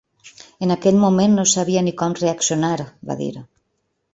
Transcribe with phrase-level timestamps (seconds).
[0.67, 2.79] “En aquell moment no sabia ni com reaccionar”,
[3.13, 3.33] va dir.